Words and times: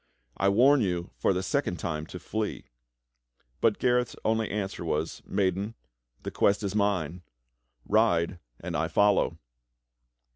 I 0.35 0.49
warn 0.49 0.81
you 0.81 1.11
for 1.19 1.31
the 1.31 1.43
second 1.43 1.77
time 1.77 2.07
to 2.07 2.17
flee." 2.17 2.65
But 3.59 3.77
Gareth's 3.77 4.15
only 4.25 4.49
answer 4.49 4.83
was: 4.83 5.21
"Maiden, 5.27 5.75
the 6.23 6.31
quest 6.31 6.63
is 6.63 6.73
mine. 6.73 7.21
Ride 7.85 8.39
and 8.59 8.75
I 8.75 8.87
follow." 8.87 9.37